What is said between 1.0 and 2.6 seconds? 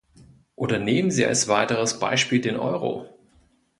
Sie als weiteres Beispiel den